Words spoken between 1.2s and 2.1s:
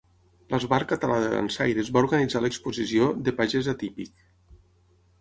de Dansaires va